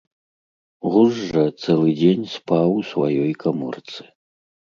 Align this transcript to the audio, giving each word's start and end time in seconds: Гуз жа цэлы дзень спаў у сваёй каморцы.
Гуз 0.95 1.15
жа 1.33 1.43
цэлы 1.61 1.89
дзень 1.99 2.25
спаў 2.35 2.67
у 2.79 2.81
сваёй 2.91 3.31
каморцы. 3.45 4.01